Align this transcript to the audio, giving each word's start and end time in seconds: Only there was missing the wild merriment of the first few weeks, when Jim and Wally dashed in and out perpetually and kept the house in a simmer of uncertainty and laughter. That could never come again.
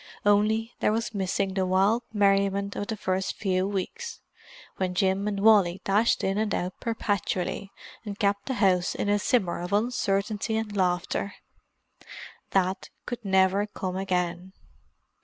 Only 0.25 0.73
there 0.79 0.91
was 0.91 1.13
missing 1.13 1.53
the 1.53 1.63
wild 1.63 2.01
merriment 2.11 2.75
of 2.75 2.87
the 2.87 2.97
first 2.97 3.35
few 3.35 3.67
weeks, 3.67 4.19
when 4.77 4.95
Jim 4.95 5.27
and 5.27 5.39
Wally 5.41 5.79
dashed 5.83 6.23
in 6.23 6.39
and 6.39 6.55
out 6.55 6.73
perpetually 6.79 7.71
and 8.03 8.17
kept 8.17 8.47
the 8.47 8.55
house 8.55 8.95
in 8.95 9.09
a 9.09 9.19
simmer 9.19 9.61
of 9.61 9.73
uncertainty 9.73 10.55
and 10.57 10.75
laughter. 10.75 11.35
That 12.49 12.89
could 13.05 13.23
never 13.23 13.67
come 13.67 13.95
again. 13.95 14.53